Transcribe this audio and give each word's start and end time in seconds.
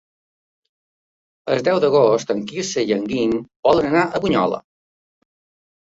El 1.55 1.61
deu 1.67 1.81
d'agost 1.83 2.33
en 2.35 2.41
Quirze 2.53 2.85
i 2.93 2.97
en 2.97 3.07
Guim 3.13 3.39
volen 3.71 3.89
anar 3.93 4.07
a 4.09 4.23
Bunyola. 4.25 4.63